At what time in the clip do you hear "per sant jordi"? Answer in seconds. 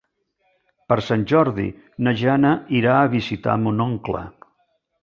0.91-1.67